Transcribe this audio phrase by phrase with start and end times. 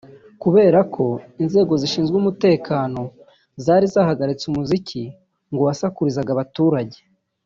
[0.41, 1.05] kubera ko
[1.43, 3.01] inzego zishinzwe umutekano
[3.63, 5.01] zari zahagaritse umuziki
[5.51, 6.99] ngo wasakurizaga abaturage